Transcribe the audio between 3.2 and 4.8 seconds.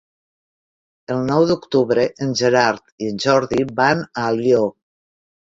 Jordi van a Alió.